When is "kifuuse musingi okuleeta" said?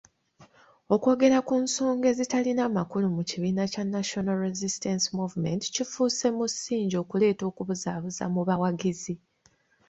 5.75-7.43